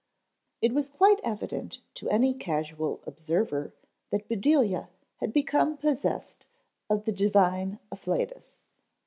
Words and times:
It 0.63 0.73
was 0.73 0.89
quite 0.89 1.19
evident 1.23 1.81
to 1.93 2.09
any 2.09 2.33
casual 2.33 3.01
observer 3.05 3.71
that 4.09 4.27
Bedelia 4.27 4.89
had 5.17 5.31
become 5.31 5.77
possessed 5.77 6.47
of 6.89 7.05
the 7.05 7.11
divine 7.11 7.77
afflatus. 7.91 8.49